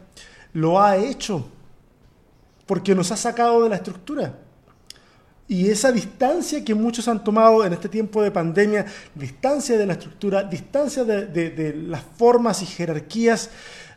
lo 0.53 0.81
ha 0.81 0.97
hecho, 0.97 1.49
porque 2.67 2.95
nos 2.95 3.11
ha 3.13 3.17
sacado 3.17 3.63
de 3.63 3.69
la 3.69 3.77
estructura. 3.77 4.35
Y 5.49 5.69
esa 5.69 5.93
distancia 5.93 6.65
que 6.65 6.75
muchos 6.75 7.09
han 7.09 7.23
tomado 7.23 7.65
en 7.65 7.73
este 7.73 7.89
tiempo 7.89 8.23
de 8.23 8.31
pandemia, 8.31 8.87
distancia 9.15 9.77
de 9.77 9.87
la 9.87 9.95
estructura, 9.95 10.45
distancia 10.45 11.05
de, 11.05 11.75
las 11.89 12.03
formas 12.17 12.63
y 12.63 12.67
jerarquías, 12.67 13.51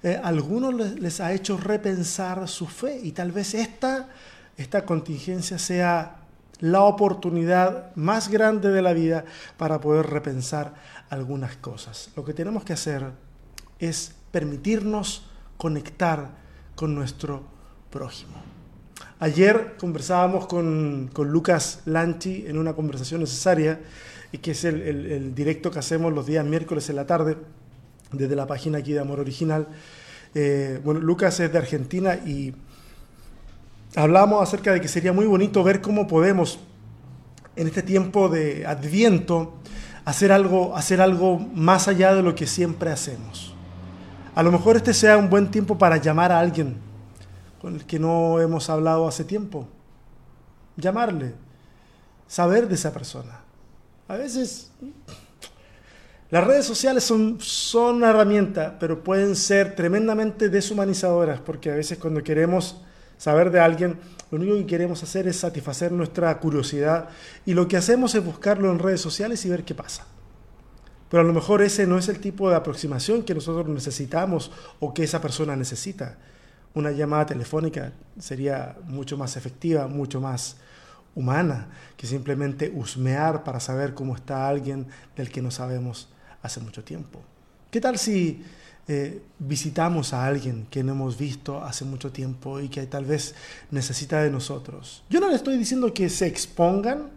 eh, 0.04 0.20
algunos 0.22 0.74
les, 0.74 1.22
ha 1.22 1.32
hecho 1.32 1.58
repensar 1.58 2.48
su 2.48 2.68
fe 2.68 3.00
y 3.02 3.12
tal 3.12 3.32
vez 3.32 3.54
esta, 3.54 4.10
esta 4.58 4.86
contingencia 4.86 5.58
sea 5.58 6.18
la 6.60 6.82
oportunidad 6.82 7.96
más 7.96 8.30
grande 8.30 8.70
de 8.72 8.82
la 8.82 8.94
vida 8.94 9.26
para 9.58 9.80
poder 9.80 10.08
repensar 10.08 10.74
algunas 11.10 11.56
cosas. 11.58 12.10
Lo 12.16 12.26
que 12.26 12.34
tenemos 12.34 12.64
que 12.64 12.74
hacer 12.74 13.12
es 13.80 14.14
permitirnos 14.32 15.28
conectar 15.58 16.45
con 16.76 16.94
nuestro 16.94 17.44
prójimo. 17.90 18.34
Ayer 19.20 19.76
conversábamos 19.80 20.48
con, 20.48 21.10
Lucas 21.18 21.82
Lanchi 21.86 22.46
en 22.48 22.58
una 22.58 22.74
conversación 22.74 23.22
necesaria, 23.22 23.80
y 24.32 24.40
que 24.40 24.52
es 24.52 24.66
el, 24.66 25.34
directo 25.34 25.72
que 25.72 25.80
hacemos 25.80 26.14
los 26.14 26.26
días 26.26 26.46
miércoles 26.46 26.90
en 26.90 26.98
la 26.98 27.08
tarde, 27.08 27.38
desde 28.12 28.36
la 28.36 28.46
página 28.46 28.80
aquí 28.80 28.92
de 28.92 29.00
Amor 29.00 29.20
Original. 29.20 29.68
Eh, 30.34 30.82
bueno, 30.84 31.00
Lucas 31.00 31.40
es 31.40 31.52
de 31.52 31.58
Argentina 31.58 32.16
y 32.16 32.54
hablamos 33.96 34.44
acerca 34.44 34.74
de 34.74 34.82
que 34.82 34.90
sería 34.90 35.14
muy 35.14 35.26
bonito 35.26 35.64
ver 35.64 35.82
cómo 35.82 36.08
podemos, 36.08 36.60
en 37.56 37.68
este 37.68 37.84
tiempo 37.84 38.28
de 38.28 38.66
adviento, 38.66 39.54
hacer 40.04 40.34
algo, 40.34 40.76
hacer 40.76 41.00
algo 41.00 41.40
más 41.40 41.88
allá 41.88 42.14
de 42.14 42.22
lo 42.22 42.36
que 42.36 42.48
siempre 42.48 42.92
hacemos. 42.92 43.55
A 44.36 44.44
lo 44.44 44.52
mejor 44.52 44.76
este 44.76 44.94
sea 44.94 45.18
un 45.18 45.30
buen 45.30 45.50
tiempo 45.50 45.78
para 45.78 45.96
llamar 45.96 46.34
a 46.34 46.40
alguien 46.40 46.76
con 47.62 47.76
el 47.76 47.86
que 47.86 47.98
no 47.98 48.42
hemos 48.42 48.70
hablado 48.70 49.08
hace 49.08 49.24
tiempo. 49.24 49.66
Llamarle, 50.76 51.34
saber 52.28 52.68
de 52.68 52.76
esa 52.76 52.92
persona. 52.92 53.40
A 54.10 54.18
veces 54.18 54.72
las 56.30 56.44
redes 56.44 56.66
sociales 56.66 57.06
son, 57.06 57.38
son 57.40 57.96
una 57.96 58.10
herramienta, 58.10 58.78
pero 58.78 59.02
pueden 59.02 59.38
ser 59.38 59.74
tremendamente 59.74 60.50
deshumanizadoras, 60.50 61.40
porque 61.40 61.72
a 61.72 61.76
veces 61.76 61.98
cuando 61.98 62.22
queremos 62.22 62.82
saber 63.18 63.52
de 63.52 63.62
alguien, 63.62 63.98
lo 64.32 64.38
único 64.38 64.58
que 64.58 64.66
queremos 64.66 65.02
hacer 65.02 65.30
es 65.30 65.38
satisfacer 65.38 65.94
nuestra 65.94 66.38
curiosidad 66.40 67.08
y 67.46 67.54
lo 67.54 67.70
que 67.70 67.78
hacemos 67.78 68.14
es 68.16 68.26
buscarlo 68.26 68.70
en 68.70 68.80
redes 68.80 69.00
sociales 69.00 69.46
y 69.46 69.50
ver 69.50 69.64
qué 69.64 69.74
pasa. 69.74 70.06
Pero 71.10 71.22
a 71.22 71.26
lo 71.26 71.34
mejor 71.34 71.62
ese 71.62 71.86
no 71.86 71.98
es 71.98 72.10
el 72.10 72.20
tipo 72.20 72.50
de 72.50 72.56
aproximación 72.56 73.24
que 73.24 73.36
nosotros 73.36 73.68
necesitamos 73.68 74.52
o 74.80 74.94
que 74.94 75.04
esa 75.04 75.22
persona 75.22 75.56
necesita 75.56 76.18
una 76.76 76.92
llamada 76.92 77.26
telefónica 77.26 77.94
sería 78.20 78.78
mucho 78.86 79.18
más 79.18 79.38
efectiva, 79.38 79.88
mucho 79.88 80.22
más 80.22 80.58
humana 81.16 81.70
que 81.96 82.06
simplemente 82.06 82.72
husmear 82.74 83.44
para 83.44 83.60
saber 83.60 83.94
cómo 83.94 84.16
está 84.16 84.48
alguien 84.48 84.86
del 85.16 85.30
que 85.30 85.42
no 85.42 85.50
sabemos 85.50 86.10
hace 86.42 86.60
mucho 86.60 86.84
tiempo. 86.84 87.22
¿Qué 87.72 87.80
tal 87.80 87.98
si 87.98 88.44
eh, 88.88 89.22
visitamos 89.40 90.14
a 90.14 90.26
alguien 90.26 90.68
que 90.70 90.84
no 90.84 90.92
hemos 90.92 91.18
visto 91.18 91.64
hace 91.64 91.86
mucho 91.86 92.12
tiempo 92.12 92.60
y 92.60 92.68
que 92.68 92.86
tal 92.86 93.06
vez 93.06 93.36
necesita 93.72 94.22
de 94.22 94.30
nosotros? 94.30 95.04
Yo 95.10 95.22
no 95.22 95.30
le 95.30 95.36
estoy 95.36 95.58
diciendo 95.58 95.94
que 95.94 96.10
se 96.10 96.28
expongan. 96.28 97.10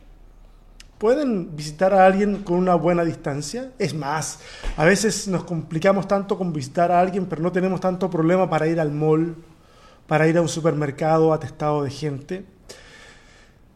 Pueden 0.99 1.55
visitar 1.55 1.95
a 1.95 2.05
alguien 2.05 2.43
con 2.43 2.57
una 2.59 2.75
buena 2.75 3.05
distancia. 3.05 3.71
Es 3.79 3.95
más, 3.95 4.41
a 4.77 4.85
veces 4.85 5.29
nos 5.29 5.45
complicamos 5.45 6.09
tanto 6.09 6.37
con 6.37 6.53
visitar 6.53 6.91
a 6.91 7.01
alguien, 7.01 7.27
pero 7.27 7.41
no 7.41 7.53
tenemos 7.53 7.81
tanto 7.81 8.11
problema 8.11 8.51
para 8.51 8.67
ir 8.67 8.81
al 8.81 8.91
mall 8.91 9.37
para 10.09 10.27
ir 10.27 10.39
a 10.39 10.43
un 10.43 10.49
supermercado 10.49 11.33
atestado 11.33 11.85
de 11.85 11.91
gente. 11.91 12.45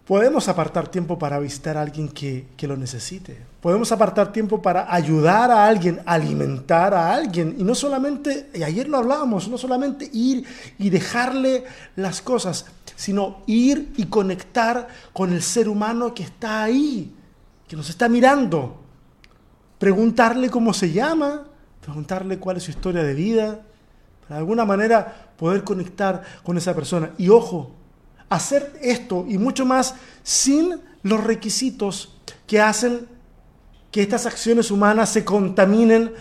Podemos 0.07 0.49
apartar 0.49 0.89
tiempo 0.89 1.17
para 1.19 1.39
visitar 1.39 1.77
a 1.77 1.83
alguien 1.83 2.09
que, 2.09 2.47
que, 2.57 2.67
lo 2.67 2.77
necesite. 2.77 3.39
Podemos 3.61 3.93
apartar 3.93 4.33
tiempo 4.33 4.61
para 4.61 4.93
ayudar 4.93 5.51
a 5.51 5.67
alguien, 5.67 6.01
alimentar 6.07 6.93
a 6.93 7.15
alguien. 7.15 7.55
Y 7.57 7.63
no 7.63 7.75
solamente, 7.75 8.49
y 8.53 8.65
ayer 8.65 8.89
lo 8.89 8.99
hablábamos, 8.99 9.47
no 9.49 9.59
solamente 9.59 10.11
ir 10.13 10.45
y 10.79 10.91
dejarle 10.91 11.65
las 11.95 12.21
cosas, 12.21 12.67
sino 12.97 13.43
ir 13.47 13.93
y 13.97 14.07
conectar 14.07 14.89
con 15.13 15.33
el 15.33 15.43
ser 15.43 15.69
humano 15.69 16.15
que 16.15 16.23
está 16.23 16.63
ahí, 16.63 17.15
que 17.69 17.77
nos 17.77 17.89
está 17.91 18.09
mirando. 18.09 18.81
Preguntarle 19.79 20.51
cómo 20.51 20.73
se 20.73 20.93
llama, 20.93 21.45
preguntarle 21.81 22.39
cuál 22.39 22.57
es 22.57 22.65
su 22.65 22.71
historia 22.71 23.03
de 23.03 23.15
vida, 23.15 23.61
para 24.23 24.37
de 24.37 24.39
alguna 24.39 24.65
manera 24.65 25.33
poder 25.37 25.65
conectar 25.65 26.23
con 26.43 26.57
esa 26.57 26.75
persona. 26.75 27.11
Y 27.19 27.29
ojo, 27.29 27.73
hacer 28.29 28.79
esto 28.81 29.27
y 29.29 29.39
mucho 29.39 29.67
más 29.67 29.95
sin 30.23 30.81
los 31.03 31.23
requisitos 31.25 32.17
que 32.47 32.61
hacen 32.61 33.09
que 33.91 34.03
estas 34.03 34.27
acciones 34.27 34.71
humanas 34.71 35.11
se 35.11 35.25
contaminen 35.25 36.13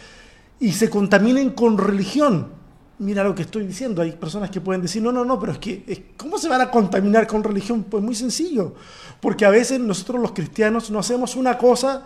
y 0.59 0.73
se 0.73 0.89
contaminen 0.89 1.51
con 1.51 1.77
religión. 1.77 2.60
Mira 3.01 3.23
lo 3.23 3.33
que 3.33 3.41
estoy 3.41 3.65
diciendo, 3.65 4.03
hay 4.03 4.11
personas 4.11 4.51
que 4.51 4.61
pueden 4.61 4.83
decir, 4.83 5.01
no, 5.01 5.11
no, 5.11 5.25
no, 5.25 5.39
pero 5.39 5.53
es 5.53 5.57
que, 5.57 6.13
¿cómo 6.15 6.37
se 6.37 6.47
van 6.47 6.61
a 6.61 6.69
contaminar 6.69 7.25
con 7.25 7.43
religión? 7.43 7.81
Pues 7.81 8.03
muy 8.03 8.13
sencillo, 8.13 8.75
porque 9.19 9.43
a 9.43 9.49
veces 9.49 9.79
nosotros 9.79 10.21
los 10.21 10.33
cristianos 10.33 10.91
no 10.91 10.99
hacemos 10.99 11.35
una 11.35 11.57
cosa, 11.57 12.05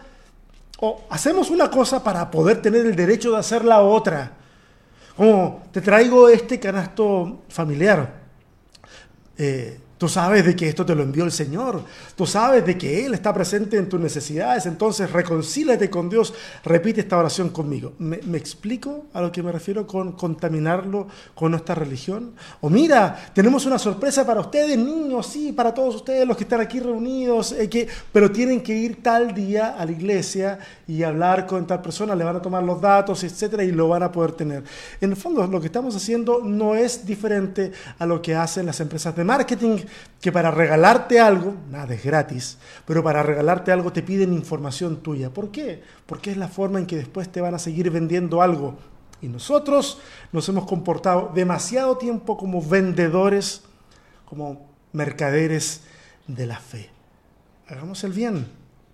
o 0.79 1.03
hacemos 1.09 1.49
una 1.49 1.69
cosa 1.69 2.01
para 2.01 2.31
poder 2.31 2.61
tener 2.61 2.85
el 2.85 2.95
derecho 2.95 3.31
de 3.31 3.39
hacer 3.39 3.65
la 3.65 3.81
otra. 3.81 4.37
Como 5.17 5.63
te 5.73 5.81
traigo 5.81 6.29
este 6.29 6.61
canasto 6.61 7.43
familiar. 7.49 8.21
Eh, 9.37 9.77
Tú 10.05 10.09
sabes 10.09 10.45
de 10.45 10.55
que 10.55 10.69
esto 10.69 10.85
te 10.85 10.93
lo 10.93 11.01
envió 11.01 11.23
el 11.23 11.31
Señor. 11.31 11.81
Tú 12.15 12.27
sabes 12.27 12.63
de 12.63 12.77
que 12.77 13.07
Él 13.07 13.15
está 13.15 13.33
presente 13.33 13.75
en 13.75 13.89
tus 13.89 13.99
necesidades. 13.99 14.67
Entonces 14.67 15.11
reconcílate 15.11 15.89
con 15.89 16.11
Dios. 16.11 16.31
Repite 16.63 17.01
esta 17.01 17.17
oración 17.17 17.49
conmigo. 17.49 17.93
¿Me, 17.97 18.37
explico 18.37 19.05
a 19.13 19.21
lo 19.21 19.31
que 19.31 19.41
me 19.41 19.51
refiero 19.51 19.87
con 19.87 20.11
contaminarlo 20.11 21.07
con 21.33 21.49
nuestra 21.49 21.73
religión? 21.73 22.35
O 22.61 22.69
mira, 22.69 23.31
tenemos 23.33 23.65
una 23.65 23.79
sorpresa 23.79 24.23
para 24.23 24.41
ustedes, 24.41 24.77
niños, 24.77 25.25
sí, 25.25 25.51
para 25.51 25.73
todos 25.73 25.95
ustedes 25.95 26.27
los 26.27 26.37
que 26.37 26.43
están 26.43 26.61
aquí 26.61 26.79
reunidos, 26.79 27.53
eh, 27.53 27.67
que, 27.67 27.87
pero 28.11 28.31
tienen 28.31 28.61
que 28.61 28.77
ir 28.77 29.01
tal 29.01 29.33
día 29.33 29.69
a 29.69 29.85
la 29.85 29.91
iglesia 29.91 30.59
y 30.87 31.01
hablar 31.01 31.47
con 31.47 31.65
tal 31.65 31.81
persona, 31.81 32.13
le 32.13 32.23
van 32.23 32.35
a 32.35 32.41
tomar 32.43 32.61
los 32.61 32.79
datos, 32.79 33.23
etcétera, 33.23 33.63
y 33.63 33.71
lo 33.71 33.87
van 33.87 34.03
a 34.03 34.11
poder 34.11 34.33
tener. 34.33 34.63
En 35.01 35.09
el 35.09 35.17
fondo, 35.17 35.47
lo 35.47 35.59
que 35.59 35.65
estamos 35.65 35.95
haciendo 35.95 36.41
no 36.43 36.75
es 36.75 37.07
diferente 37.07 37.71
a 37.97 38.05
lo 38.05 38.21
que 38.21 38.35
hacen 38.35 38.67
las 38.67 38.79
empresas 38.79 39.15
de 39.15 39.23
marketing 39.23 39.77
que 40.21 40.31
para 40.31 40.51
regalarte 40.51 41.19
algo, 41.19 41.55
nada 41.69 41.93
es 41.93 42.03
gratis, 42.03 42.57
pero 42.85 43.03
para 43.03 43.21
regalarte 43.23 43.71
algo 43.71 43.93
te 43.93 44.01
piden 44.01 44.33
información 44.33 44.97
tuya. 44.97 45.29
¿Por 45.29 45.51
qué? 45.51 45.83
Porque 46.05 46.31
es 46.31 46.37
la 46.37 46.47
forma 46.47 46.79
en 46.79 46.87
que 46.87 46.95
después 46.95 47.31
te 47.31 47.41
van 47.41 47.53
a 47.53 47.59
seguir 47.59 47.91
vendiendo 47.91 48.41
algo. 48.41 48.77
Y 49.21 49.27
nosotros 49.27 49.99
nos 50.31 50.47
hemos 50.49 50.65
comportado 50.65 51.31
demasiado 51.33 51.97
tiempo 51.97 52.37
como 52.37 52.61
vendedores, 52.61 53.63
como 54.25 54.67
mercaderes 54.93 55.81
de 56.27 56.45
la 56.47 56.59
fe. 56.59 56.89
Hagamos 57.67 58.03
el 58.03 58.13
bien, 58.13 58.47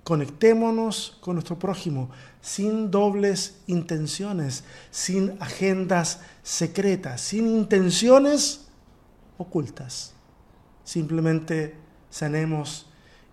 conectémonos 0.03 1.17
con 1.21 1.35
nuestro 1.35 1.57
prójimo 1.59 2.09
sin 2.41 2.89
dobles 2.91 3.59
intenciones, 3.67 4.63
sin 4.89 5.37
agendas 5.39 6.21
secretas, 6.43 7.21
sin 7.21 7.47
intenciones 7.47 8.67
ocultas. 9.37 10.13
Simplemente 10.91 11.73
sanemos 12.09 12.85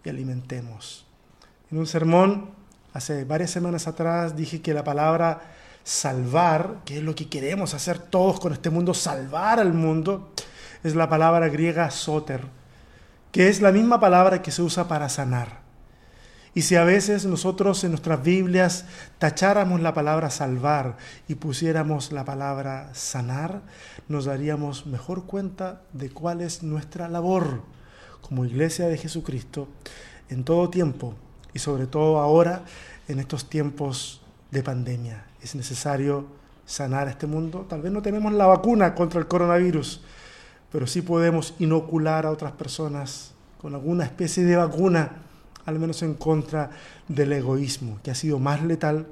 y 0.04 0.08
alimentemos. 0.08 1.04
En 1.72 1.78
un 1.78 1.88
sermón 1.88 2.50
hace 2.92 3.24
varias 3.24 3.50
semanas 3.50 3.88
atrás 3.88 4.36
dije 4.36 4.62
que 4.62 4.72
la 4.72 4.84
palabra 4.84 5.40
salvar, 5.82 6.82
que 6.84 6.98
es 6.98 7.02
lo 7.02 7.16
que 7.16 7.28
queremos 7.28 7.74
hacer 7.74 7.98
todos 7.98 8.38
con 8.38 8.52
este 8.52 8.70
mundo, 8.70 8.94
salvar 8.94 9.58
al 9.58 9.74
mundo, 9.74 10.30
es 10.85 10.94
la 10.94 11.09
palabra 11.09 11.48
griega 11.48 11.90
soter, 11.90 12.42
que 13.33 13.48
es 13.48 13.61
la 13.61 13.72
misma 13.72 13.98
palabra 13.98 14.40
que 14.40 14.52
se 14.52 14.62
usa 14.62 14.87
para 14.87 15.09
sanar. 15.09 15.59
Y 16.54 16.62
si 16.62 16.76
a 16.76 16.84
veces 16.84 17.26
nosotros 17.26 17.84
en 17.84 17.90
nuestras 17.90 18.22
Biblias 18.22 18.87
tacháramos 19.18 19.80
la 19.80 19.94
palabra 19.94 20.30
salvar 20.30 20.96
y 21.28 21.34
pusiéramos 21.34 22.11
la 22.11 22.24
palabra 22.24 22.90
sanar, 22.94 23.62
nos 24.08 24.24
daríamos 24.24 24.87
mejor 24.87 25.24
cuenta 25.24 25.82
de 25.92 26.11
cuál 26.11 26.40
es 26.40 26.62
nuestra 26.62 27.08
labor 27.08 27.62
como 28.22 28.44
iglesia 28.44 28.88
de 28.88 28.98
Jesucristo 28.98 29.68
en 30.30 30.44
todo 30.44 30.70
tiempo 30.70 31.14
y 31.52 31.58
sobre 31.58 31.87
todo 31.87 32.18
ahora 32.18 32.64
en 33.08 33.18
estos 33.18 33.48
tiempos 33.48 34.22
de 34.50 34.62
pandemia. 34.62 35.24
Es 35.42 35.54
necesario 35.54 36.26
sanar 36.66 37.08
este 37.08 37.26
mundo. 37.26 37.66
Tal 37.68 37.82
vez 37.82 37.92
no 37.92 38.02
tenemos 38.02 38.32
la 38.32 38.46
vacuna 38.46 38.94
contra 38.94 39.20
el 39.20 39.28
coronavirus, 39.28 40.02
pero 40.70 40.87
sí 40.87 41.02
podemos 41.02 41.54
inocular 41.58 42.26
a 42.26 42.30
otras 42.30 42.52
personas 42.52 43.32
con 43.61 43.74
alguna 43.74 44.04
especie 44.04 44.44
de 44.44 44.56
vacuna 44.56 45.27
al 45.68 45.78
menos 45.78 46.02
en 46.02 46.14
contra 46.14 46.70
del 47.09 47.31
egoísmo, 47.31 47.98
que 48.02 48.11
ha 48.11 48.14
sido 48.14 48.38
más 48.38 48.62
letal 48.62 49.07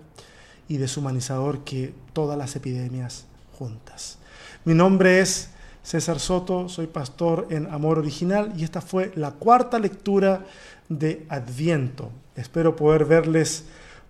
y 0.68 0.78
deshumanizador 0.78 1.64
que 1.64 1.92
todas 2.14 2.38
las 2.38 2.56
epidemias 2.56 3.26
juntas. 3.58 4.16
Mi 4.64 4.72
nombre 4.72 5.20
es 5.20 5.50
César 5.82 6.18
Soto, 6.18 6.70
soy 6.70 6.86
pastor 6.86 7.46
en 7.50 7.66
Amor 7.66 7.98
Original 7.98 8.54
y 8.56 8.64
esta 8.64 8.80
fue 8.80 9.12
la 9.16 9.32
cuarta 9.32 9.78
lectura 9.78 10.46
de 10.88 11.26
Adviento. 11.28 12.10
Espero 12.34 12.74
poder 12.74 13.04
verles 13.04 13.64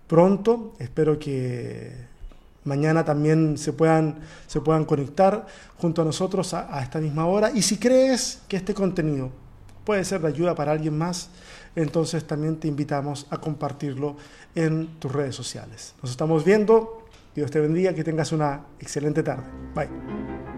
pronto, 0.07 0.73
espero 0.79 1.19
que 1.19 1.97
mañana 2.63 3.03
también 3.03 3.57
se 3.57 3.73
puedan, 3.73 4.19
se 4.47 4.61
puedan 4.61 4.85
conectar 4.85 5.45
junto 5.75 6.01
a 6.01 6.05
nosotros 6.05 6.53
a, 6.53 6.73
a 6.73 6.81
esta 6.81 6.99
misma 6.99 7.25
hora. 7.25 7.51
Y 7.53 7.61
si 7.61 7.77
crees 7.77 8.39
que 8.47 8.55
este 8.55 8.73
contenido 8.73 9.31
puede 9.83 10.05
ser 10.05 10.21
de 10.21 10.29
ayuda 10.29 10.55
para 10.55 10.71
alguien 10.71 10.97
más, 10.97 11.29
entonces 11.77 12.25
también 12.25 12.57
te 12.57 12.67
invitamos 12.67 13.27
a 13.29 13.37
compartirlo 13.37 14.17
en 14.55 14.87
tus 14.99 15.11
redes 15.11 15.35
sociales. 15.35 15.93
Nos 16.01 16.11
estamos 16.11 16.43
viendo. 16.43 17.05
Dios 17.35 17.51
te 17.51 17.59
bendiga, 17.59 17.93
que 17.93 18.03
tengas 18.03 18.31
una 18.31 18.65
excelente 18.79 19.21
tarde. 19.21 19.45
Bye. 19.75 20.56